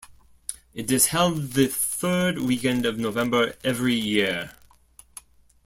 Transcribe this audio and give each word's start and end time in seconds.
It 0.73 0.89
is 0.91 1.05
held 1.05 1.51
the 1.53 1.67
third 1.67 2.39
weekend 2.39 2.87
of 2.87 2.97
November 2.97 3.53
every 3.63 3.93
year. 3.93 4.55